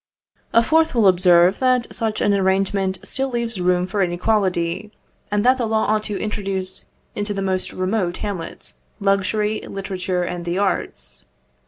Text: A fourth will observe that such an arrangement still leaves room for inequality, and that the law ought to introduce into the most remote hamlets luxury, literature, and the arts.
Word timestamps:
A 0.51 0.63
fourth 0.63 0.95
will 0.95 1.07
observe 1.07 1.59
that 1.59 1.93
such 1.93 2.21
an 2.21 2.33
arrangement 2.33 2.97
still 3.03 3.29
leaves 3.29 3.61
room 3.61 3.85
for 3.85 4.01
inequality, 4.01 4.91
and 5.29 5.45
that 5.45 5.59
the 5.59 5.67
law 5.67 5.85
ought 5.85 6.01
to 6.05 6.19
introduce 6.19 6.85
into 7.13 7.35
the 7.35 7.41
most 7.43 7.71
remote 7.71 8.17
hamlets 8.17 8.79
luxury, 8.99 9.61
literature, 9.61 10.23
and 10.23 10.43
the 10.43 10.57
arts. 10.57 11.23